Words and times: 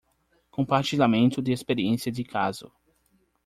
Compartilhamento 0.49 1.43
de 1.43 1.51
experiência 1.51 2.11
de 2.11 2.23
caso 2.23 2.71